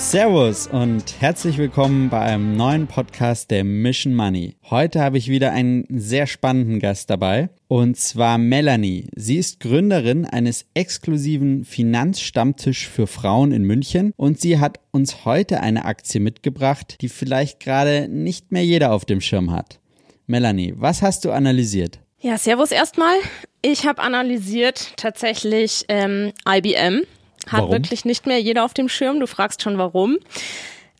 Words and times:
Servus 0.00 0.66
und 0.66 1.20
herzlich 1.20 1.58
willkommen 1.58 2.08
bei 2.08 2.20
einem 2.20 2.56
neuen 2.56 2.86
Podcast 2.86 3.50
der 3.50 3.64
Mission 3.64 4.14
Money. 4.14 4.56
Heute 4.70 5.02
habe 5.02 5.18
ich 5.18 5.28
wieder 5.28 5.52
einen 5.52 5.84
sehr 5.90 6.26
spannenden 6.26 6.80
Gast 6.80 7.10
dabei 7.10 7.50
und 7.68 7.98
zwar 7.98 8.38
Melanie. 8.38 9.08
Sie 9.14 9.36
ist 9.36 9.60
Gründerin 9.60 10.24
eines 10.24 10.64
exklusiven 10.72 11.66
Finanzstammtisch 11.66 12.88
für 12.88 13.06
Frauen 13.06 13.52
in 13.52 13.64
München 13.64 14.14
und 14.16 14.40
sie 14.40 14.58
hat 14.58 14.80
uns 14.90 15.26
heute 15.26 15.60
eine 15.60 15.84
Aktie 15.84 16.18
mitgebracht, 16.18 16.96
die 17.02 17.10
vielleicht 17.10 17.60
gerade 17.60 18.08
nicht 18.08 18.52
mehr 18.52 18.64
jeder 18.64 18.92
auf 18.92 19.04
dem 19.04 19.20
Schirm 19.20 19.52
hat. 19.52 19.80
Melanie, 20.26 20.72
was 20.76 21.02
hast 21.02 21.26
du 21.26 21.30
analysiert? 21.30 22.00
Ja, 22.20 22.38
Servus 22.38 22.72
erstmal. 22.72 23.16
Ich 23.60 23.86
habe 23.86 24.02
analysiert 24.02 24.94
tatsächlich 24.96 25.84
ähm, 25.88 26.32
IBM. 26.48 27.02
Hat 27.46 27.62
Warum? 27.62 27.72
wirklich 27.72 28.04
nicht 28.04 28.26
mehr 28.26 28.40
jeder 28.40 28.64
auf 28.64 28.74
dem 28.74 28.88
Schirm. 28.88 29.20
Du 29.20 29.26
fragst 29.26 29.62
schon 29.62 29.78
warum. 29.78 30.18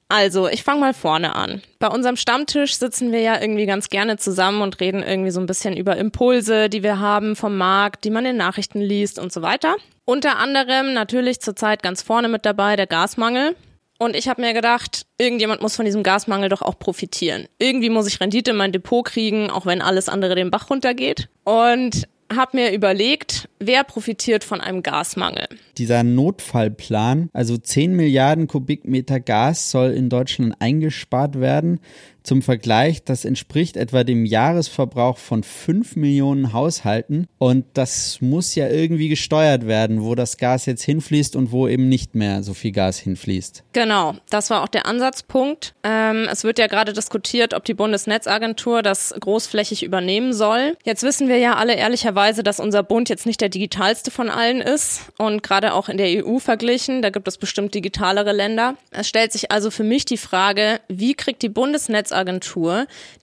Also, 0.09 0.49
ich 0.49 0.65
fange 0.65 0.81
mal 0.81 0.93
vorne 0.93 1.37
an. 1.37 1.63
Bei 1.79 1.87
unserem 1.87 2.17
Stammtisch 2.17 2.75
sitzen 2.75 3.13
wir 3.13 3.21
ja 3.21 3.41
irgendwie 3.41 3.67
ganz 3.67 3.91
gerne 3.91 4.17
zusammen 4.17 4.61
und 4.61 4.81
reden 4.81 5.05
irgendwie 5.05 5.31
so 5.31 5.39
ein 5.39 5.47
bisschen 5.47 5.77
über 5.77 5.97
Impulse, 5.97 6.69
die 6.69 6.83
wir 6.83 6.99
haben 6.99 7.37
vom 7.37 7.57
Markt, 7.57 8.03
die 8.05 8.11
man 8.11 8.27
in 8.27 8.37
Nachrichten 8.37 8.81
liest 8.81 9.21
und 9.21 9.33
so 9.33 9.41
weiter. 9.41 9.77
Unter 10.05 10.39
anderem 10.39 10.95
natürlich 10.95 11.41
zurzeit 11.41 11.85
ganz 11.85 12.03
vorne 12.03 12.27
mit 12.27 12.45
dabei 12.45 12.75
der 12.75 12.89
Gasmangel. 12.89 13.55
Und 14.01 14.17
ich 14.17 14.29
habe 14.29 14.41
mir 14.41 14.53
gedacht, 14.53 15.07
irgendjemand 15.19 15.63
muss 15.63 15.77
von 15.77 15.85
diesem 15.85 16.03
Gasmangel 16.03 16.49
doch 16.49 16.63
auch 16.63 16.79
profitieren. 16.79 17.47
Irgendwie 17.59 17.91
muss 17.91 18.09
ich 18.09 18.19
Rendite 18.19 18.51
in 18.51 18.57
mein 18.57 18.73
Depot 18.73 19.05
kriegen, 19.05 19.51
auch 19.51 19.67
wenn 19.67 19.81
alles 19.81 20.09
andere 20.09 20.35
den 20.35 20.51
Bach 20.51 20.71
runtergeht. 20.71 21.29
Und 21.45 22.09
habe 22.35 22.57
mir 22.57 22.73
überlegt, 22.73 23.49
wer 23.59 23.85
profitiert 23.85 24.45
von 24.45 24.61
einem 24.61 24.83
Gasmangel? 24.83 25.47
Dieser 25.79 26.03
Notfallplan, 26.03 27.29
also 27.33 27.57
10 27.57 27.95
Milliarden 27.95 28.47
Kubikmeter 28.47 29.21
Gas 29.21 29.71
soll 29.71 29.91
in 29.91 30.09
Deutschland 30.09 30.55
eingespart 30.61 31.41
werden. 31.41 31.81
Zum 32.23 32.43
Vergleich, 32.43 33.03
das 33.03 33.25
entspricht 33.25 33.77
etwa 33.77 34.05
dem 34.05 34.25
Jahresverbrauch 34.25 35.19
von 35.19 35.43
5 35.43 35.97
Millionen 35.97 36.53
Haushalten. 36.53 37.27
Und 37.39 37.65
das 37.75 38.21
muss 38.21 38.55
ja 38.55 38.69
irgendwie 38.69 39.09
gesteuert 39.09 39.67
werden, 39.67 40.03
wo 40.03 40.15
das 40.15 40.37
Gas 40.37 40.67
jetzt 40.67 40.83
hinfließt 40.83 41.35
und 41.37 41.53
wo 41.53 41.67
eben 41.67 41.89
nicht 41.89 42.15
mehr 42.15 42.43
so 42.43 42.55
viel 42.55 42.73
Gas 42.73 42.99
hinfließt. 42.99 43.65
Genau, 43.73 44.15
das 44.29 44.51
war 44.51 44.63
auch 44.63 44.69
der 44.69 44.87
Ansatzpunkt. 44.87 45.75
Ähm, 45.83 46.29
es 46.31 46.45
wird 46.45 46.59
ja 46.59 46.67
gerade 46.67 46.93
diskutiert, 46.93 47.55
ob 47.55 47.65
die 47.65 47.75
Bundesnetzagentur 47.75 48.83
das 48.83 49.15
großflächig 49.19 49.83
übernehmen 49.83 50.33
soll. 50.33 50.77
Jetzt 50.85 51.03
wissen 51.03 51.29
wir 51.29 51.39
ja 51.39 51.57
alle 51.57 51.75
ehrlicherweise, 51.75 52.43
dass 52.43 52.61
unser 52.61 52.83
Bund 52.83 53.09
jetzt 53.09 53.27
nicht 53.27 53.41
der 53.41 53.49
digitalste 53.49 54.11
von 54.11 54.29
allen 54.29 54.61
ist 54.61 55.03
und 55.19 55.43
gerade 55.43 55.73
auch 55.73 55.89
in 55.89 55.97
der 55.97 56.25
EU 56.25 56.39
verglichen, 56.39 57.03
da 57.03 57.11
gibt 57.11 57.29
es 57.29 57.39
bestimmt 57.39 57.75
digitalere 57.75 58.33
Länder. 58.33 58.77
Es 58.91 59.09
stellt 59.09 59.33
sich 59.33 59.51
also 59.51 59.71
für 59.71 59.85
mich 59.85 60.05
die 60.05 60.17
Frage, 60.17 60.81
wie 60.89 61.15
kriegt 61.15 61.43
die 61.43 61.49
Bundesnetzagentur 61.49 62.10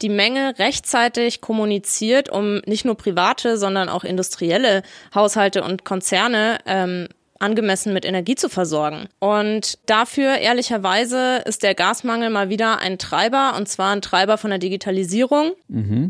die 0.02 0.10
Menge 0.10 0.58
rechtzeitig 0.60 1.42
kommuniziert, 1.42 2.30
um 2.30 2.62
nicht 2.66 2.86
nur 2.86 2.96
private, 2.96 3.58
sondern 3.58 3.90
auch 3.90 4.04
industrielle 4.04 4.84
Haushalte 5.14 5.64
und 5.64 5.86
Konzerne 5.86 6.58
ähm, 6.66 7.08
angemessen 7.40 7.94
mit 7.94 8.06
Energie 8.06 8.36
zu 8.36 8.50
versorgen. 8.50 9.08
Und 9.20 9.78
dafür, 9.86 10.38
ehrlicherweise, 10.38 11.44
ist 11.46 11.64
der 11.64 11.76
Gasmangel 11.76 12.30
mal 12.30 12.50
wieder 12.50 12.80
ein 12.80 12.98
Treiber, 12.98 13.56
und 13.58 13.68
zwar 13.68 13.94
ein 13.94 14.02
Treiber 14.02 14.38
von 14.38 14.50
der 14.50 14.60
Digitalisierung. 14.60 15.54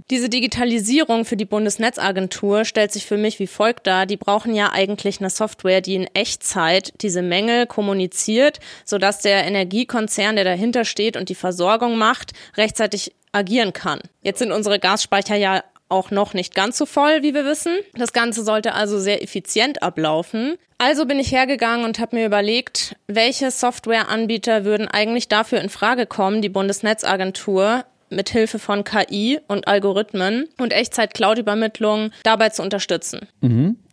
Diese 0.10 0.30
Digitalisierung 0.30 1.26
für 1.26 1.38
die 1.38 1.46
Bundesnetzagentur 1.46 2.66
stellt 2.66 2.92
sich 2.92 3.06
für 3.06 3.18
mich 3.18 3.40
wie 3.40 3.48
folgt 3.48 3.88
dar. 3.88 4.06
Die 4.06 4.18
brauchen 4.18 4.54
ja 4.54 4.72
eigentlich 4.72 5.20
eine 5.20 5.30
Software, 5.30 5.82
die 5.82 5.96
in 5.96 6.08
Echtzeit 6.14 6.94
diese 7.02 7.22
Mängel 7.22 7.66
kommuniziert, 7.66 8.60
sodass 8.86 9.20
der 9.20 9.46
Energiekonzern, 9.46 10.36
der 10.36 10.46
dahinter 10.46 10.86
steht 10.86 11.18
und 11.18 11.30
die 11.30 11.36
Versorgung 11.36 11.98
macht, 11.98 12.34
rechtzeitig 12.56 13.14
agieren 13.32 13.74
kann. 13.74 14.00
Jetzt 14.22 14.40
sind 14.40 14.52
unsere 14.52 14.80
Gasspeicher 14.80 15.36
ja 15.36 15.64
auch 15.90 16.12
noch 16.12 16.34
nicht 16.34 16.56
ganz 16.56 16.78
so 16.78 16.86
voll, 16.86 17.24
wie 17.24 17.34
wir 17.34 17.46
wissen. 17.46 17.78
Das 17.94 18.14
Ganze 18.14 18.44
sollte 18.44 18.74
also 18.74 19.00
sehr 19.00 19.24
effizient 19.24 19.82
ablaufen. 19.84 20.56
Also 20.78 21.06
bin 21.06 21.20
ich 21.20 21.32
hergegangen 21.32 21.86
und 21.86 22.00
habe 22.00 22.16
mir 22.16 22.26
überlegt, 22.26 22.96
welche 23.08 23.50
Softwareanbieter 23.52 24.66
würden 24.66 24.88
eigentlich 24.88 25.28
dafür 25.28 25.60
in 25.60 25.70
Frage 25.70 26.06
kommen, 26.06 26.42
die 26.42 26.50
Bundesnetzagentur 26.50 27.86
mit 28.10 28.30
Hilfe 28.30 28.60
von 28.60 28.84
KI 28.84 29.40
und 29.48 29.68
Algorithmen 29.68 30.48
und 30.60 30.72
Echtzeit-Cloud-Übermittlung 30.74 32.12
dabei 32.24 32.50
zu 32.50 32.62
unterstützen. 32.62 33.28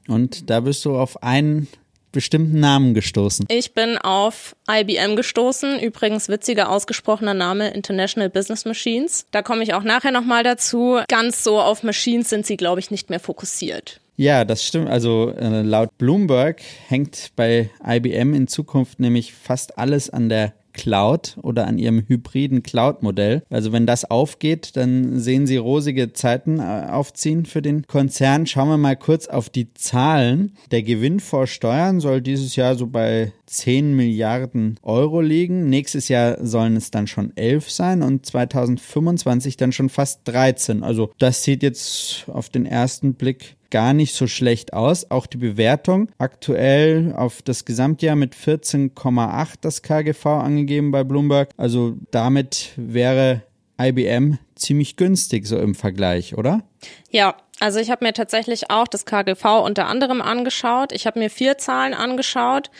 Und 0.06 0.50
da 0.50 0.60
bist 0.60 0.84
du 0.84 0.96
auf 0.96 1.22
einen 1.22 1.68
bestimmten 2.14 2.60
Namen 2.60 2.94
gestoßen. 2.94 3.44
Ich 3.50 3.74
bin 3.74 3.98
auf 3.98 4.56
IBM 4.70 5.16
gestoßen, 5.16 5.78
übrigens 5.80 6.28
witziger 6.30 6.70
ausgesprochener 6.70 7.34
Name 7.34 7.68
International 7.68 8.30
Business 8.30 8.64
Machines. 8.64 9.26
Da 9.32 9.42
komme 9.42 9.62
ich 9.62 9.74
auch 9.74 9.82
nachher 9.82 10.12
nochmal 10.12 10.42
dazu. 10.42 11.00
Ganz 11.08 11.44
so 11.44 11.60
auf 11.60 11.82
Machines 11.82 12.30
sind 12.30 12.46
sie, 12.46 12.56
glaube 12.56 12.80
ich, 12.80 12.90
nicht 12.90 13.10
mehr 13.10 13.20
fokussiert. 13.20 14.00
Ja, 14.16 14.44
das 14.44 14.64
stimmt. 14.64 14.88
Also 14.88 15.34
äh, 15.36 15.62
laut 15.62 15.98
Bloomberg 15.98 16.62
hängt 16.88 17.32
bei 17.36 17.70
IBM 17.84 18.32
in 18.32 18.46
Zukunft 18.46 19.00
nämlich 19.00 19.34
fast 19.34 19.76
alles 19.76 20.08
an 20.08 20.28
der 20.28 20.54
Cloud 20.74 21.38
oder 21.42 21.66
an 21.66 21.78
ihrem 21.78 22.04
hybriden 22.06 22.62
Cloud-Modell. 22.62 23.42
Also 23.48 23.72
wenn 23.72 23.86
das 23.86 24.04
aufgeht, 24.04 24.76
dann 24.76 25.18
sehen 25.18 25.46
Sie 25.46 25.56
rosige 25.56 26.12
Zeiten 26.12 26.58
äh, 26.58 26.88
aufziehen 26.90 27.46
für 27.46 27.62
den 27.62 27.86
Konzern. 27.86 28.46
Schauen 28.46 28.68
wir 28.68 28.76
mal 28.76 28.96
kurz 28.96 29.26
auf 29.26 29.48
die 29.48 29.72
Zahlen. 29.72 30.56
Der 30.70 30.82
Gewinn 30.82 31.20
vor 31.20 31.46
Steuern 31.46 32.00
soll 32.00 32.20
dieses 32.20 32.56
Jahr 32.56 32.74
so 32.74 32.86
bei 32.86 33.32
10 33.46 33.94
Milliarden 33.94 34.78
Euro 34.82 35.20
liegen. 35.20 35.68
Nächstes 35.70 36.08
Jahr 36.08 36.44
sollen 36.44 36.76
es 36.76 36.90
dann 36.90 37.06
schon 37.06 37.34
11 37.36 37.70
sein 37.70 38.02
und 38.02 38.26
2025 38.26 39.56
dann 39.56 39.72
schon 39.72 39.88
fast 39.88 40.20
13. 40.24 40.82
Also 40.82 41.10
das 41.18 41.42
sieht 41.44 41.62
jetzt 41.62 42.24
auf 42.28 42.48
den 42.48 42.66
ersten 42.66 43.14
Blick 43.14 43.56
gar 43.70 43.92
nicht 43.92 44.14
so 44.14 44.26
schlecht 44.26 44.72
aus. 44.72 45.10
Auch 45.10 45.26
die 45.26 45.36
Bewertung 45.36 46.08
aktuell 46.18 47.14
auf 47.16 47.42
das 47.42 47.64
Gesamtjahr 47.64 48.16
mit 48.16 48.34
14,8 48.34 49.54
das 49.60 49.82
KGV 49.82 50.26
angegeben 50.26 50.90
bei 50.90 51.04
Bloomberg. 51.04 51.50
Also 51.56 51.96
damit 52.10 52.72
wäre 52.76 53.42
IBM 53.80 54.38
ziemlich 54.54 54.96
günstig 54.96 55.46
so 55.46 55.58
im 55.58 55.74
Vergleich, 55.74 56.36
oder? 56.36 56.62
Ja, 57.10 57.36
also 57.60 57.78
ich 57.78 57.90
habe 57.90 58.04
mir 58.04 58.12
tatsächlich 58.12 58.70
auch 58.70 58.86
das 58.88 59.04
KGV 59.04 59.44
unter 59.64 59.86
anderem 59.86 60.20
angeschaut. 60.20 60.92
Ich 60.92 61.06
habe 61.06 61.18
mir 61.18 61.30
vier 61.30 61.58
Zahlen 61.58 61.94
angeschaut. 61.94 62.70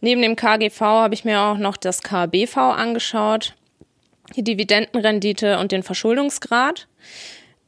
Neben 0.00 0.22
dem 0.22 0.36
KGV 0.36 0.80
habe 0.80 1.14
ich 1.14 1.24
mir 1.24 1.40
auch 1.40 1.58
noch 1.58 1.76
das 1.76 2.02
KBV 2.02 2.56
angeschaut, 2.56 3.54
die 4.36 4.44
Dividendenrendite 4.44 5.58
und 5.58 5.72
den 5.72 5.82
Verschuldungsgrad. 5.82 6.88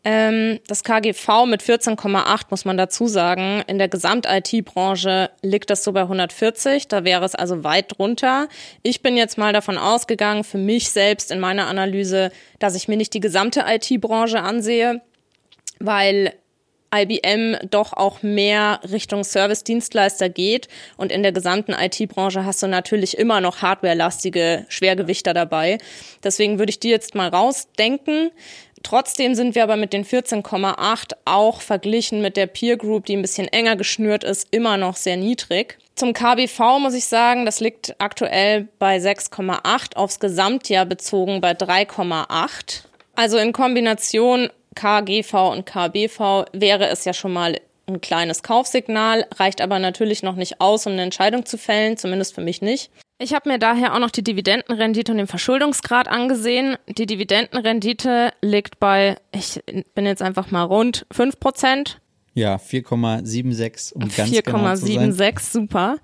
Ähm, 0.04 0.60
das 0.66 0.84
KGV 0.84 1.46
mit 1.46 1.62
14,8 1.62 2.42
muss 2.50 2.64
man 2.66 2.76
dazu 2.76 3.06
sagen. 3.06 3.62
In 3.66 3.78
der 3.78 3.88
Gesamt-IT-Branche 3.88 5.30
liegt 5.40 5.70
das 5.70 5.82
so 5.82 5.92
bei 5.92 6.02
140. 6.02 6.88
Da 6.88 7.04
wäre 7.04 7.24
es 7.24 7.34
also 7.34 7.64
weit 7.64 7.96
drunter. 7.96 8.48
Ich 8.82 9.02
bin 9.02 9.16
jetzt 9.16 9.38
mal 9.38 9.54
davon 9.54 9.78
ausgegangen, 9.78 10.44
für 10.44 10.58
mich 10.58 10.90
selbst 10.90 11.30
in 11.30 11.40
meiner 11.40 11.66
Analyse, 11.66 12.30
dass 12.58 12.74
ich 12.74 12.86
mir 12.86 12.98
nicht 12.98 13.14
die 13.14 13.20
gesamte 13.20 13.64
IT-Branche 13.66 14.40
ansehe, 14.42 15.00
weil 15.80 16.34
IBM 16.94 17.68
doch 17.70 17.92
auch 17.92 18.22
mehr 18.22 18.80
Richtung 18.90 19.24
Service-Dienstleister 19.24 20.28
geht. 20.28 20.68
Und 20.96 21.12
in 21.12 21.22
der 21.22 21.32
gesamten 21.32 21.72
IT-Branche 21.72 22.44
hast 22.44 22.62
du 22.62 22.66
natürlich 22.66 23.18
immer 23.18 23.40
noch 23.40 23.62
hardwarelastige 23.62 24.66
Schwergewichter 24.68 25.34
dabei. 25.34 25.78
Deswegen 26.22 26.58
würde 26.58 26.70
ich 26.70 26.80
die 26.80 26.90
jetzt 26.90 27.14
mal 27.14 27.28
rausdenken. 27.28 28.30
Trotzdem 28.84 29.34
sind 29.34 29.54
wir 29.54 29.62
aber 29.62 29.76
mit 29.76 29.94
den 29.94 30.04
14,8 30.04 31.12
auch 31.24 31.62
verglichen 31.62 32.20
mit 32.20 32.36
der 32.36 32.46
Peer 32.46 32.76
Group, 32.76 33.06
die 33.06 33.16
ein 33.16 33.22
bisschen 33.22 33.48
enger 33.48 33.76
geschnürt 33.76 34.24
ist, 34.24 34.48
immer 34.50 34.76
noch 34.76 34.96
sehr 34.96 35.16
niedrig. 35.16 35.78
Zum 35.94 36.12
KBV 36.12 36.80
muss 36.80 36.92
ich 36.92 37.06
sagen, 37.06 37.46
das 37.46 37.60
liegt 37.60 37.94
aktuell 37.98 38.68
bei 38.78 38.98
6,8, 38.98 39.96
aufs 39.96 40.20
Gesamtjahr 40.20 40.84
bezogen 40.84 41.40
bei 41.40 41.52
3,8. 41.52 42.82
Also 43.14 43.38
in 43.38 43.52
Kombination 43.52 44.50
KGV 44.74 45.34
und 45.52 45.66
KBV 45.66 46.46
wäre 46.52 46.88
es 46.88 47.04
ja 47.04 47.12
schon 47.12 47.32
mal 47.32 47.58
ein 47.86 48.00
kleines 48.00 48.42
Kaufsignal, 48.42 49.26
reicht 49.36 49.60
aber 49.60 49.78
natürlich 49.78 50.22
noch 50.22 50.36
nicht 50.36 50.60
aus, 50.60 50.86
um 50.86 50.92
eine 50.92 51.02
Entscheidung 51.02 51.44
zu 51.44 51.58
fällen, 51.58 51.96
zumindest 51.96 52.34
für 52.34 52.40
mich 52.40 52.62
nicht. 52.62 52.90
Ich 53.18 53.32
habe 53.32 53.48
mir 53.48 53.58
daher 53.58 53.94
auch 53.94 54.00
noch 54.00 54.10
die 54.10 54.24
Dividendenrendite 54.24 55.12
und 55.12 55.18
den 55.18 55.26
Verschuldungsgrad 55.26 56.08
angesehen. 56.08 56.76
Die 56.88 57.06
Dividendenrendite 57.06 58.32
liegt 58.40 58.80
bei, 58.80 59.16
ich 59.32 59.62
bin 59.94 60.06
jetzt 60.06 60.22
einfach 60.22 60.50
mal 60.50 60.64
rund 60.64 61.06
5 61.12 61.38
Prozent. 61.38 62.00
Ja, 62.34 62.56
4,76 62.56 63.92
um 63.94 64.00
ganz 64.00 64.30
4, 64.30 64.42
genau 64.42 64.74
zu 64.74 64.86
sein. 64.86 65.12
4,76, 65.12 65.52
super. 65.52 65.96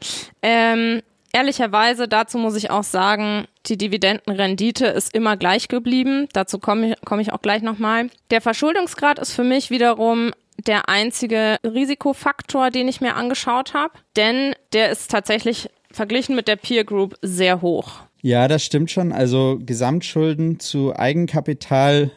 Ähm, 0.43 1.03
ehrlicherweise, 1.33 2.07
dazu 2.07 2.39
muss 2.39 2.55
ich 2.55 2.71
auch 2.71 2.85
sagen, 2.85 3.47
die 3.67 3.77
Dividendenrendite 3.77 4.87
ist 4.87 5.15
immer 5.15 5.37
gleich 5.37 5.69
geblieben. 5.69 6.29
Dazu 6.33 6.59
komme 6.59 6.91
ich, 6.91 6.97
komm 7.05 7.21
ich 7.21 7.33
auch 7.33 7.43
gleich 7.43 7.63
nochmal. 7.63 8.11
Der 8.31 8.41
Verschuldungsgrad 8.41 9.19
ist 9.19 9.33
für 9.33 9.45
mich 9.45 9.71
wiederum 9.71 10.33
der 10.67 10.89
einzige 10.89 11.59
Risikofaktor, 11.65 12.71
den 12.71 12.89
ich 12.89 13.01
mir 13.01 13.15
angeschaut 13.15 13.75
habe, 13.75 13.95
denn 14.17 14.55
der 14.73 14.91
ist 14.91 15.11
tatsächlich 15.11 15.71
verglichen 15.91 16.37
mit 16.37 16.49
der 16.49 16.57
Peer 16.57 16.85
Group 16.85 17.17
sehr 17.23 17.63
hoch. 17.63 18.01
Ja, 18.23 18.49
das 18.49 18.65
stimmt 18.65 18.91
schon. 18.91 19.13
Also 19.13 19.59
Gesamtschulden 19.65 20.61
zu 20.61 20.95
Eigenkapital 20.95 22.11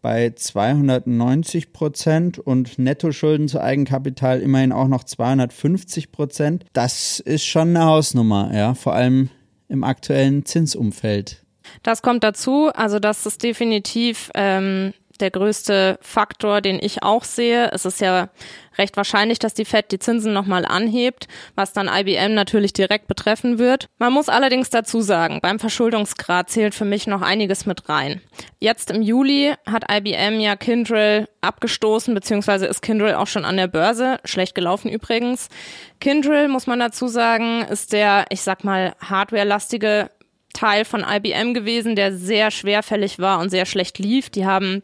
bei 0.00 0.30
290 0.30 1.72
Prozent 1.72 2.38
und 2.38 2.78
Nettoschulden 2.78 3.48
zu 3.48 3.60
Eigenkapital 3.60 4.40
immerhin 4.40 4.72
auch 4.72 4.88
noch 4.88 5.04
250 5.04 6.12
Prozent. 6.12 6.64
Das 6.72 7.20
ist 7.20 7.44
schon 7.44 7.76
eine 7.76 7.84
Hausnummer, 7.84 8.50
ja, 8.54 8.74
vor 8.74 8.94
allem 8.94 9.30
im 9.68 9.84
aktuellen 9.84 10.44
Zinsumfeld. 10.44 11.42
Das 11.82 12.02
kommt 12.02 12.22
dazu, 12.22 12.70
also 12.74 12.98
das 12.98 13.26
ist 13.26 13.42
definitiv 13.42 14.30
ähm, 14.34 14.92
der 15.18 15.30
größte 15.30 15.98
Faktor, 16.00 16.60
den 16.60 16.78
ich 16.80 17.02
auch 17.02 17.24
sehe. 17.24 17.70
Es 17.72 17.84
ist 17.84 18.00
ja 18.00 18.28
recht 18.78 18.96
wahrscheinlich, 18.96 19.38
dass 19.38 19.54
die 19.54 19.64
Fed 19.64 19.90
die 19.92 19.98
Zinsen 19.98 20.32
nochmal 20.32 20.64
anhebt, 20.64 21.28
was 21.54 21.72
dann 21.72 21.88
IBM 21.88 22.34
natürlich 22.34 22.72
direkt 22.72 23.08
betreffen 23.08 23.58
wird. 23.58 23.88
Man 23.98 24.12
muss 24.12 24.28
allerdings 24.28 24.70
dazu 24.70 25.00
sagen, 25.00 25.40
beim 25.42 25.58
Verschuldungsgrad 25.58 26.50
zählt 26.50 26.74
für 26.74 26.84
mich 26.84 27.06
noch 27.06 27.22
einiges 27.22 27.66
mit 27.66 27.88
rein. 27.88 28.20
Jetzt 28.58 28.90
im 28.90 29.02
Juli 29.02 29.54
hat 29.66 29.90
IBM 29.90 30.40
ja 30.40 30.56
Kindrill 30.56 31.28
abgestoßen, 31.40 32.14
beziehungsweise 32.14 32.66
ist 32.66 32.82
Kindrill 32.82 33.14
auch 33.14 33.26
schon 33.26 33.44
an 33.44 33.56
der 33.56 33.68
Börse. 33.68 34.18
Schlecht 34.24 34.54
gelaufen 34.54 34.90
übrigens. 34.90 35.48
Kindrill, 36.00 36.48
muss 36.48 36.66
man 36.66 36.78
dazu 36.78 37.08
sagen, 37.08 37.62
ist 37.62 37.92
der, 37.92 38.26
ich 38.30 38.42
sag 38.42 38.64
mal, 38.64 38.94
hardwarelastige 39.00 40.10
Teil 40.56 40.84
von 40.84 41.04
IBM 41.06 41.52
gewesen, 41.52 41.96
der 41.96 42.12
sehr 42.16 42.50
schwerfällig 42.50 43.18
war 43.18 43.40
und 43.40 43.50
sehr 43.50 43.66
schlecht 43.66 43.98
lief. 43.98 44.30
Die 44.30 44.46
haben 44.46 44.82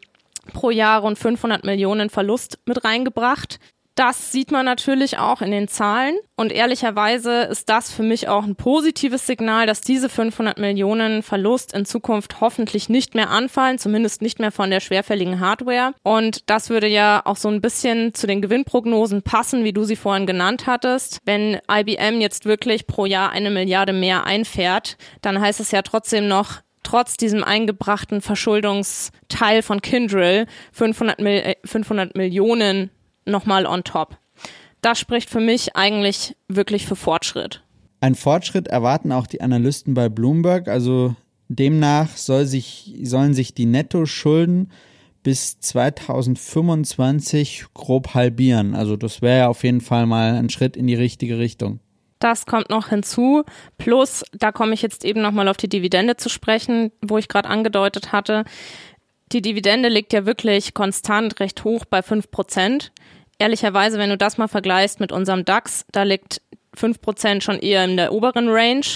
pro 0.52 0.70
Jahr 0.70 1.00
rund 1.00 1.18
500 1.18 1.64
Millionen 1.64 2.10
Verlust 2.10 2.58
mit 2.66 2.84
reingebracht. 2.84 3.58
Das 3.94 4.32
sieht 4.32 4.50
man 4.50 4.64
natürlich 4.64 5.18
auch 5.18 5.42
in 5.42 5.50
den 5.50 5.68
Zahlen. 5.68 6.16
Und 6.34 6.50
ehrlicherweise 6.50 7.42
ist 7.42 7.68
das 7.68 7.92
für 7.92 8.02
mich 8.02 8.26
auch 8.26 8.44
ein 8.44 8.56
positives 8.56 9.26
Signal, 9.26 9.66
dass 9.66 9.82
diese 9.82 10.08
500 10.08 10.58
Millionen 10.58 11.22
Verlust 11.22 11.74
in 11.74 11.84
Zukunft 11.84 12.40
hoffentlich 12.40 12.88
nicht 12.88 13.14
mehr 13.14 13.28
anfallen, 13.28 13.78
zumindest 13.78 14.22
nicht 14.22 14.38
mehr 14.38 14.50
von 14.50 14.70
der 14.70 14.80
schwerfälligen 14.80 15.40
Hardware. 15.40 15.92
Und 16.02 16.48
das 16.48 16.70
würde 16.70 16.88
ja 16.88 17.20
auch 17.24 17.36
so 17.36 17.48
ein 17.48 17.60
bisschen 17.60 18.14
zu 18.14 18.26
den 18.26 18.40
Gewinnprognosen 18.40 19.22
passen, 19.22 19.62
wie 19.62 19.74
du 19.74 19.84
sie 19.84 19.96
vorhin 19.96 20.26
genannt 20.26 20.66
hattest. 20.66 21.18
Wenn 21.26 21.60
IBM 21.70 22.22
jetzt 22.22 22.46
wirklich 22.46 22.86
pro 22.86 23.04
Jahr 23.04 23.30
eine 23.30 23.50
Milliarde 23.50 23.92
mehr 23.92 24.24
einfährt, 24.24 24.96
dann 25.20 25.38
heißt 25.38 25.60
es 25.60 25.70
ja 25.70 25.82
trotzdem 25.82 26.28
noch, 26.28 26.62
trotz 26.92 27.16
diesem 27.16 27.42
eingebrachten 27.42 28.20
Verschuldungsteil 28.20 29.62
von 29.62 29.80
Kindrill 29.80 30.44
500, 30.72 31.20
Mil 31.20 31.54
500 31.64 32.14
äh, 32.14 32.18
Millionen 32.18 32.90
nochmal 33.24 33.64
on 33.64 33.82
top. 33.82 34.18
Das 34.82 34.98
spricht 34.98 35.30
für 35.30 35.40
mich 35.40 35.74
eigentlich 35.74 36.36
wirklich 36.48 36.86
für 36.86 36.96
Fortschritt. 36.96 37.64
Ein 38.00 38.14
Fortschritt 38.14 38.68
erwarten 38.68 39.10
auch 39.10 39.26
die 39.26 39.40
Analysten 39.40 39.94
bei 39.94 40.10
Bloomberg. 40.10 40.68
Also 40.68 41.16
demnach 41.48 42.14
soll 42.14 42.44
sich, 42.44 42.94
sollen 43.04 43.32
sich 43.32 43.54
die 43.54 43.64
Nettoschulden 43.64 44.70
bis 45.22 45.60
2025 45.60 47.68
grob 47.72 48.12
halbieren. 48.12 48.74
Also 48.74 48.98
das 48.98 49.22
wäre 49.22 49.38
ja 49.38 49.48
auf 49.48 49.64
jeden 49.64 49.80
Fall 49.80 50.04
mal 50.04 50.34
ein 50.34 50.50
Schritt 50.50 50.76
in 50.76 50.88
die 50.88 50.94
richtige 50.94 51.38
Richtung. 51.38 51.80
Das 52.22 52.46
kommt 52.46 52.70
noch 52.70 52.90
hinzu. 52.90 53.42
Plus, 53.78 54.24
da 54.30 54.52
komme 54.52 54.74
ich 54.74 54.82
jetzt 54.82 55.04
eben 55.04 55.20
nochmal 55.22 55.48
auf 55.48 55.56
die 55.56 55.68
Dividende 55.68 56.16
zu 56.16 56.28
sprechen, 56.28 56.92
wo 57.00 57.18
ich 57.18 57.26
gerade 57.26 57.48
angedeutet 57.48 58.12
hatte. 58.12 58.44
Die 59.32 59.42
Dividende 59.42 59.88
liegt 59.88 60.12
ja 60.12 60.24
wirklich 60.24 60.72
konstant 60.72 61.40
recht 61.40 61.64
hoch 61.64 61.84
bei 61.84 62.00
fünf 62.00 62.30
Prozent. 62.30 62.92
Ehrlicherweise, 63.40 63.98
wenn 63.98 64.10
du 64.10 64.16
das 64.16 64.38
mal 64.38 64.46
vergleichst 64.46 65.00
mit 65.00 65.10
unserem 65.10 65.44
DAX, 65.44 65.84
da 65.90 66.04
liegt 66.04 66.40
fünf 66.72 67.00
Prozent 67.00 67.42
schon 67.42 67.58
eher 67.58 67.84
in 67.84 67.96
der 67.96 68.12
oberen 68.12 68.48
Range. 68.48 68.86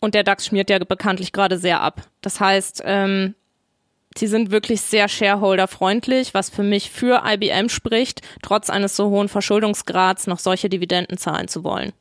Und 0.00 0.16
der 0.16 0.24
DAX 0.24 0.46
schmiert 0.46 0.70
ja 0.70 0.80
bekanntlich 0.80 1.30
gerade 1.30 1.56
sehr 1.56 1.80
ab. 1.80 2.02
Das 2.20 2.40
heißt, 2.40 2.82
ähm, 2.84 3.36
sie 4.16 4.26
sind 4.26 4.50
wirklich 4.50 4.80
sehr 4.80 5.06
shareholderfreundlich, 5.06 6.34
was 6.34 6.50
für 6.50 6.64
mich 6.64 6.90
für 6.90 7.22
IBM 7.24 7.68
spricht, 7.68 8.22
trotz 8.42 8.70
eines 8.70 8.96
so 8.96 9.08
hohen 9.10 9.28
Verschuldungsgrads 9.28 10.26
noch 10.26 10.40
solche 10.40 10.68
Dividenden 10.68 11.16
zahlen 11.16 11.46
zu 11.46 11.62
wollen. 11.62 11.92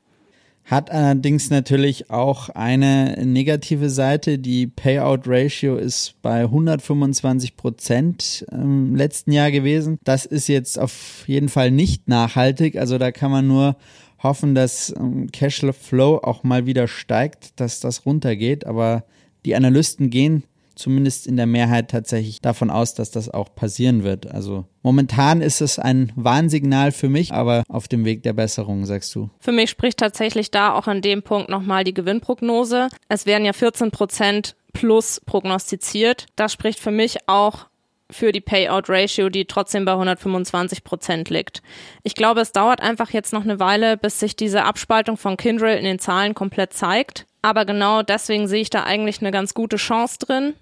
Hat 0.70 0.92
allerdings 0.92 1.50
natürlich 1.50 2.12
auch 2.12 2.50
eine 2.50 3.26
negative 3.26 3.90
Seite. 3.90 4.38
Die 4.38 4.68
Payout 4.68 5.22
Ratio 5.26 5.78
ist 5.78 6.14
bei 6.22 6.42
125 6.42 7.58
Prozent 7.58 8.46
im 8.52 8.96
letzten 8.96 9.32
Jahr 9.32 9.50
gewesen. 9.50 9.98
Das 10.04 10.28
ist 10.28 10.48
jetzt 10.48 10.78
auf 10.78 11.24
jeden 11.26 11.50
Fall 11.50 11.72
nicht 11.72 12.08
nachhaltig. 12.08 12.78
Also 12.78 13.00
da 13.00 13.12
kann 13.12 13.32
man 13.32 13.48
nur 13.48 13.78
hoffen, 14.22 14.54
dass 14.54 14.94
ähm, 14.96 15.32
Cashflow 15.32 16.18
auch 16.18 16.44
mal 16.44 16.68
wieder 16.68 16.88
steigt, 16.88 17.60
dass 17.60 17.80
das 17.80 18.06
runtergeht. 18.06 18.68
Aber 18.68 19.06
die 19.46 19.56
Analysten 19.56 20.12
gehen 20.12 20.44
zumindest 20.80 21.28
in 21.28 21.38
der 21.38 21.46
Mehrheit 21.46 21.92
tatsächlich 21.92 22.42
davon 22.42 22.70
aus, 22.70 22.94
dass 22.94 23.12
das 23.12 23.30
auch 23.30 23.54
passieren 23.54 24.04
wird. 24.04 24.32
Also 24.32 24.66
momentan 24.82 25.42
ist 25.42 25.62
es 25.62 25.78
ein 25.78 26.12
Warnsignal 26.16 26.92
für 26.92 27.10
mich, 27.10 27.34
aber 27.34 27.64
auf 27.68 27.88
dem 27.88 28.06
Weg 28.06 28.24
der 28.24 28.34
Besserung, 28.34 28.86
sagst 28.86 29.14
du. 29.14 29.30
Für 29.40 29.52
mich 29.52 29.70
spricht 29.70 30.00
tatsächlich 30.00 30.52
da 30.52 30.74
auch 30.74 30.88
an 30.88 31.02
dem 31.02 31.22
Punkt 31.22 31.50
nochmal 31.50 31.84
die 31.84 31.94
Gewinnprognose. 31.94 32.88
Es 33.10 33.26
werden 33.26 33.46
ja 33.46 33.54
14 33.54 33.92
Prozent 33.92 34.56
plus 34.74 35.22
prognostiziert. 35.26 36.28
Das 36.36 36.54
spricht 36.54 36.80
für 36.80 36.92
mich 36.92 37.28
auch 37.28 37.68
für 38.12 38.32
die 38.32 38.42
Payout-Ratio, 38.42 39.30
die 39.30 39.46
trotzdem 39.46 39.86
bei 39.86 39.92
125 39.92 40.84
Prozent 40.84 41.30
liegt. 41.30 41.62
Ich 42.04 42.16
glaube, 42.16 42.42
es 42.42 42.52
dauert 42.52 42.82
einfach 42.82 43.12
jetzt 43.12 43.34
noch 43.34 43.44
eine 43.44 43.60
Weile, 43.60 43.98
bis 43.98 44.20
sich 44.20 44.36
diese 44.36 44.64
Abspaltung 44.64 45.18
von 45.18 45.38
Kindred 45.38 45.78
in 45.78 45.86
den 45.86 46.00
Zahlen 46.00 46.34
komplett 46.34 46.74
zeigt. 46.74 47.28
Aber 47.42 47.66
genau 47.66 48.02
deswegen 48.02 48.48
sehe 48.48 48.62
ich 48.62 48.70
da 48.70 48.84
eigentlich 48.84 49.22
eine 49.22 49.32
ganz 49.32 49.54
gute 49.54 49.78
Chance 49.78 50.18
drin. 50.20 50.54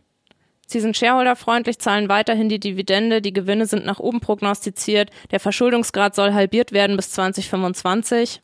Sie 0.68 0.82
sind 0.82 0.96
shareholderfreundlich, 0.96 1.80
zahlen 1.80 2.10
weiterhin 2.10 2.50
die 2.50 2.60
Dividende, 2.60 3.22
die 3.22 3.34
Gewinne 3.34 3.66
sind 3.66 3.86
nach 3.86 4.00
oben 4.00 4.20
prognostiziert, 4.20 5.10
der 5.32 5.40
Verschuldungsgrad 5.40 6.14
soll 6.14 6.34
halbiert 6.34 6.74
werden 6.74 6.98
bis 6.98 7.12
2025. 7.12 8.42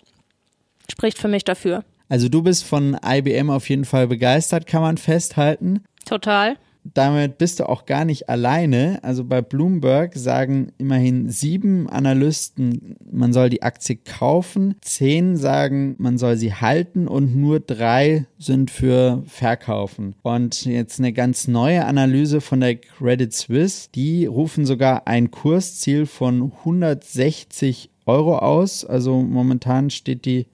Spricht 0.89 1.19
für 1.19 1.27
mich 1.27 1.43
dafür. 1.43 1.83
Also 2.09 2.29
du 2.29 2.41
bist 2.41 2.63
von 2.63 2.97
IBM 3.05 3.49
auf 3.49 3.69
jeden 3.69 3.85
Fall 3.85 4.07
begeistert, 4.07 4.67
kann 4.67 4.81
man 4.81 4.97
festhalten. 4.97 5.83
Total 6.05 6.57
damit 6.83 7.37
bist 7.37 7.59
du 7.59 7.69
auch 7.69 7.85
gar 7.85 8.05
nicht 8.05 8.29
alleine. 8.29 8.99
Also 9.03 9.23
bei 9.23 9.41
Bloomberg 9.41 10.15
sagen 10.15 10.73
immerhin 10.77 11.29
sieben 11.29 11.89
Analysten, 11.89 12.97
man 13.09 13.31
soll 13.31 13.49
die 13.49 13.63
Aktie 13.63 13.95
kaufen, 13.95 14.75
zehn 14.81 15.37
sagen, 15.37 15.95
man 15.97 16.17
soll 16.17 16.35
sie 16.35 16.53
halten 16.53 17.07
und 17.07 17.35
nur 17.35 17.59
drei 17.59 18.25
sind 18.37 18.69
für 18.69 19.23
verkaufen. 19.27 20.15
Und 20.23 20.65
jetzt 20.65 20.99
eine 20.99 21.13
ganz 21.13 21.47
neue 21.47 21.85
Analyse 21.85 22.41
von 22.41 22.59
der 22.59 22.75
Credit 22.75 23.33
Suisse, 23.33 23.89
die 23.95 24.25
rufen 24.25 24.65
sogar 24.65 25.07
ein 25.07 25.31
Kursziel 25.31 26.05
von 26.05 26.51
160 26.59 27.89
Euro 28.05 28.37
aus. 28.39 28.83
Also 28.83 29.21
momentan 29.21 29.89
steht 29.89 30.25
die 30.25 30.47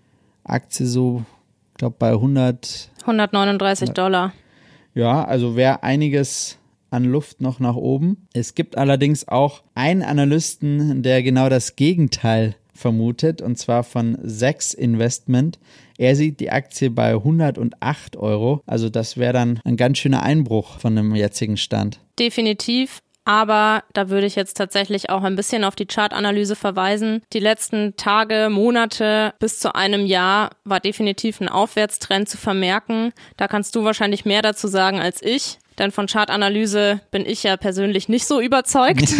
Aktie 0.43 0.85
so, 0.85 1.23
ich 1.71 1.77
glaube, 1.77 1.95
bei 1.97 2.11
100. 2.11 2.91
139 3.01 3.91
Dollar. 3.91 4.33
Ja, 4.99 5.23
also 5.23 5.55
wäre 5.55 5.81
einiges 5.83 6.57
an 6.89 7.05
Luft 7.05 7.39
noch 7.39 7.61
nach 7.61 7.77
oben. 7.77 8.27
Es 8.33 8.53
gibt 8.53 8.77
allerdings 8.77 9.29
auch 9.29 9.63
einen 9.73 10.03
Analysten, 10.03 11.03
der 11.03 11.23
genau 11.23 11.47
das 11.47 11.77
Gegenteil 11.77 12.57
vermutet, 12.73 13.41
und 13.41 13.57
zwar 13.57 13.85
von 13.85 14.17
Sex 14.23 14.73
Investment. 14.73 15.57
Er 15.97 16.17
sieht 16.17 16.41
die 16.41 16.51
Aktie 16.51 16.89
bei 16.89 17.13
108 17.13 18.17
Euro. 18.17 18.61
Also 18.65 18.89
das 18.89 19.15
wäre 19.15 19.31
dann 19.31 19.61
ein 19.63 19.77
ganz 19.77 19.99
schöner 19.99 20.21
Einbruch 20.21 20.79
von 20.79 20.97
dem 20.97 21.15
jetzigen 21.15 21.55
Stand. 21.55 22.01
Definitiv. 22.19 22.99
Aber 23.29 23.83
da 23.93 24.09
würde 24.09 24.25
ich 24.25 24.35
jetzt 24.35 24.57
tatsächlich 24.57 25.11
auch 25.11 25.21
ein 25.21 25.35
bisschen 25.35 25.63
auf 25.63 25.75
die 25.75 25.85
Chartanalyse 25.85 26.55
verweisen. 26.55 27.21
Die 27.31 27.39
letzten 27.39 27.95
Tage, 27.95 28.49
Monate 28.49 29.35
bis 29.37 29.59
zu 29.59 29.75
einem 29.75 30.07
Jahr 30.07 30.49
war 30.63 30.79
definitiv 30.79 31.39
ein 31.39 31.47
Aufwärtstrend 31.47 32.27
zu 32.27 32.37
vermerken. 32.37 33.13
Da 33.37 33.47
kannst 33.47 33.75
du 33.75 33.83
wahrscheinlich 33.83 34.25
mehr 34.25 34.41
dazu 34.41 34.67
sagen 34.67 34.99
als 34.99 35.21
ich. 35.21 35.59
Denn 35.77 35.91
von 35.91 36.07
Chartanalyse 36.07 37.01
bin 37.11 37.23
ich 37.23 37.43
ja 37.43 37.55
persönlich 37.55 38.09
nicht 38.09 38.25
so 38.25 38.41
überzeugt. 38.41 39.09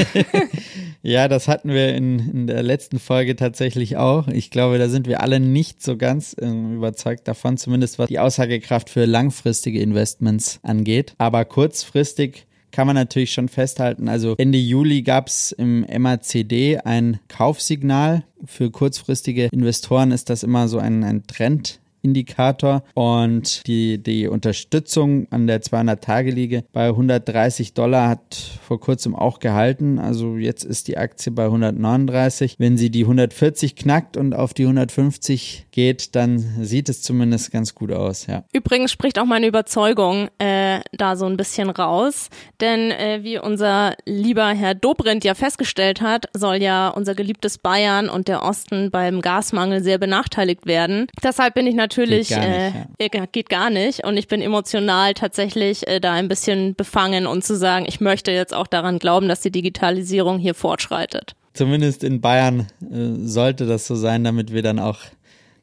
Ja, 1.02 1.30
das 1.30 1.48
hatten 1.48 1.70
wir 1.70 1.96
in, 1.96 2.20
in 2.20 2.48
der 2.48 2.62
letzten 2.62 3.00
Folge 3.00 3.38
tatsächlich 3.38 3.96
auch. 3.96 4.28
Ich 4.28 4.52
glaube, 4.52 4.78
da 4.78 4.90
sind 4.90 5.08
wir 5.08 5.22
alle 5.22 5.40
nicht 5.40 5.82
so 5.82 5.96
ganz 5.96 6.36
äh, 6.38 6.46
überzeugt 6.46 7.26
davon, 7.26 7.56
zumindest 7.56 8.00
was 8.00 8.10
die 8.10 8.20
Aussagekraft 8.20 8.90
für 8.90 9.06
langfristige 9.06 9.80
Investments 9.80 10.60
angeht. 10.62 11.16
Aber 11.18 11.46
kurzfristig 11.46 12.48
kann 12.72 12.88
man 12.88 12.96
natürlich 12.96 13.34
schon 13.34 13.50
festhalten. 13.50 14.10
Also 14.10 14.36
Ende 14.38 14.58
Juli 14.58 15.02
gab 15.02 15.28
es 15.28 15.52
im 15.52 15.82
MACD 15.82 16.80
ein 16.84 17.20
Kaufsignal. 17.28 18.24
Für 18.46 18.72
kurzfristige 18.72 19.50
Investoren 19.52 20.12
ist 20.12 20.30
das 20.30 20.44
immer 20.44 20.68
so 20.68 20.80
ein, 20.80 21.04
ein 21.04 21.28
Trend. 21.28 21.80
Indikator 22.02 22.84
und 22.94 23.66
die, 23.68 24.02
die 24.02 24.28
Unterstützung 24.28 25.28
an 25.32 25.48
der 25.48 25.62
200-Tage-Liege 25.62 26.64
bei 26.72 26.88
130 26.88 27.74
Dollar 27.74 28.10
hat 28.10 28.36
vor 28.62 28.80
kurzem 28.80 29.16
auch 29.16 29.40
gehalten. 29.40 30.00
Also 30.00 30.38
jetzt 30.38 30.64
ist 30.64 30.88
die 30.88 30.98
Aktie 30.98 31.32
bei 31.32 31.46
139. 31.46 32.56
Wenn 32.58 32.78
sie 32.78 32.90
die 32.90 33.04
140 33.04 33.76
knackt 33.76 34.18
und 34.18 34.34
auf 34.34 34.54
die 34.54 34.64
150 34.64 35.68
geht, 35.72 36.16
dann 36.16 36.40
sieht 36.62 36.90
es 36.90 37.02
zumindest 37.02 37.52
ganz 37.52 37.76
gut 37.76 37.92
aus, 37.92 38.28
ja. 38.28 38.44
Übrigens 38.54 38.92
spricht 38.92 39.20
auch 39.20 39.26
meine 39.26 39.48
Überzeugung 39.48 40.30
äh, 40.38 40.80
da 40.94 41.16
so 41.16 41.26
ein 41.26 41.38
bisschen 41.38 41.70
raus, 41.70 42.30
denn 42.62 42.92
äh, 42.92 43.20
wie 43.24 43.40
unser 43.40 43.96
lieber 44.06 44.48
Herr 44.48 44.76
Dobrindt 44.76 45.24
ja 45.24 45.34
festgestellt 45.34 46.02
hat, 46.02 46.28
soll 46.34 46.58
ja 46.58 46.90
unser 46.90 47.16
geliebtes 47.16 47.58
Bayern 47.58 48.10
und 48.10 48.28
der 48.28 48.44
Osten 48.44 48.92
beim 48.92 49.22
Gasmangel 49.22 49.84
sehr 49.84 49.98
benachteiligt 49.98 50.66
werden. 50.66 51.08
Deshalb 51.24 51.56
bin 51.56 51.68
ich 51.68 51.76
natürlich 51.76 51.89
natürlich 51.90 52.30
geht 52.30 52.38
gar, 52.38 52.48
nicht, 52.48 52.76
äh, 53.00 53.18
ja. 53.18 53.26
geht 53.26 53.50
gar 53.50 53.70
nicht 53.70 54.04
und 54.06 54.18
ich 54.18 54.28
bin 54.28 54.42
emotional 54.42 55.14
tatsächlich 55.14 55.88
äh, 55.88 56.00
da 56.00 56.14
ein 56.14 56.28
bisschen 56.28 56.76
befangen 56.76 57.26
und 57.28 57.44
zu 57.44 57.56
sagen, 57.56 57.86
ich 57.88 58.00
möchte 58.00 58.32
jetzt 58.32 58.54
auch 58.54 58.68
daran 58.68 59.00
glauben, 59.00 59.28
dass 59.28 59.42
die 59.42 59.52
Digitalisierung 59.52 60.38
hier 60.38 60.54
fortschreitet. 60.54 61.36
Zumindest 61.54 62.04
in 62.04 62.22
Bayern 62.22 62.68
äh, 62.82 63.26
sollte 63.26 63.66
das 63.66 63.88
so 63.88 63.96
sein, 63.96 64.24
damit 64.24 64.54
wir 64.54 64.62
dann 64.62 64.80
auch 64.80 65.00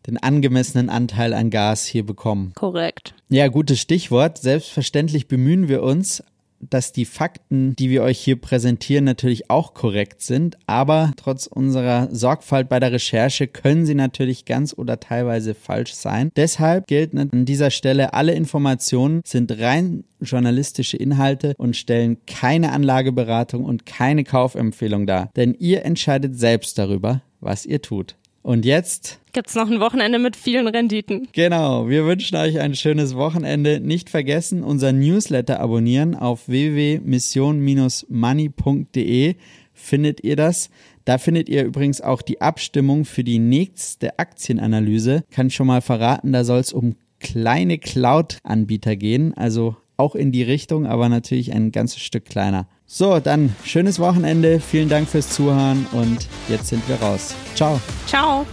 den 0.06 0.18
angemessenen 0.18 0.88
Anteil 0.88 1.32
an 1.32 1.50
Gas 1.50 1.84
hier 1.84 2.04
bekommen. 2.04 2.52
Korrekt. 2.54 3.14
Ja, 3.28 3.48
gutes 3.48 3.80
Stichwort. 3.80 4.38
Selbstverständlich 4.38 5.26
bemühen 5.26 5.68
wir 5.68 5.82
uns, 5.82 6.22
dass 6.70 6.92
die 6.92 7.04
Fakten, 7.04 7.74
die 7.76 7.90
wir 7.90 8.02
euch 8.02 8.18
hier 8.18 8.40
präsentieren, 8.40 9.04
natürlich 9.04 9.50
auch 9.50 9.74
korrekt 9.74 10.22
sind, 10.22 10.56
aber 10.66 11.12
trotz 11.16 11.46
unserer 11.46 12.08
Sorgfalt 12.14 12.68
bei 12.68 12.80
der 12.80 12.92
Recherche 12.92 13.46
können 13.46 13.86
sie 13.86 13.94
natürlich 13.94 14.44
ganz 14.44 14.74
oder 14.76 15.00
teilweise 15.00 15.54
falsch 15.54 15.94
sein. 15.94 16.30
Deshalb 16.36 16.86
gilt 16.86 17.14
an 17.16 17.44
dieser 17.44 17.70
Stelle, 17.70 18.14
alle 18.14 18.32
Informationen 18.32 19.20
sind 19.24 19.58
rein 19.58 20.04
journalistische 20.20 20.96
Inhalte 20.96 21.54
und 21.58 21.76
stellen 21.76 22.18
keine 22.26 22.72
Anlageberatung 22.72 23.64
und 23.64 23.86
keine 23.86 24.24
Kaufempfehlung 24.24 25.06
dar, 25.06 25.30
denn 25.36 25.54
ihr 25.54 25.84
entscheidet 25.84 26.38
selbst 26.38 26.78
darüber, 26.78 27.22
was 27.40 27.66
ihr 27.66 27.82
tut. 27.82 28.16
Und 28.46 28.64
jetzt 28.64 29.20
gibt's 29.32 29.54
noch 29.56 29.68
ein 29.68 29.80
Wochenende 29.80 30.20
mit 30.20 30.36
vielen 30.36 30.68
Renditen. 30.68 31.26
Genau, 31.32 31.88
wir 31.88 32.06
wünschen 32.06 32.36
euch 32.36 32.60
ein 32.60 32.76
schönes 32.76 33.16
Wochenende. 33.16 33.80
Nicht 33.80 34.08
vergessen, 34.08 34.62
unser 34.62 34.92
Newsletter 34.92 35.58
abonnieren 35.58 36.14
auf 36.14 36.46
www.mission-money.de 36.46 39.34
findet 39.74 40.22
ihr 40.22 40.36
das. 40.36 40.70
Da 41.04 41.18
findet 41.18 41.48
ihr 41.48 41.64
übrigens 41.64 42.00
auch 42.00 42.22
die 42.22 42.40
Abstimmung 42.40 43.04
für 43.04 43.24
die 43.24 43.40
nächste 43.40 44.20
Aktienanalyse. 44.20 45.24
Kann 45.32 45.48
ich 45.48 45.56
schon 45.56 45.66
mal 45.66 45.80
verraten, 45.80 46.32
da 46.32 46.44
soll 46.44 46.60
es 46.60 46.72
um 46.72 46.94
kleine 47.18 47.78
Cloud-Anbieter 47.78 48.94
gehen, 48.94 49.34
also 49.34 49.74
auch 49.96 50.14
in 50.14 50.30
die 50.30 50.44
Richtung, 50.44 50.86
aber 50.86 51.08
natürlich 51.08 51.52
ein 51.52 51.72
ganzes 51.72 52.00
Stück 52.00 52.26
kleiner. 52.26 52.68
So, 52.86 53.18
dann 53.18 53.54
schönes 53.64 53.98
Wochenende. 53.98 54.60
Vielen 54.60 54.88
Dank 54.88 55.08
fürs 55.08 55.30
Zuhören 55.30 55.86
und 55.92 56.28
jetzt 56.48 56.68
sind 56.68 56.88
wir 56.88 56.96
raus. 56.96 57.34
Ciao. 57.54 57.80
Ciao. 58.06 58.46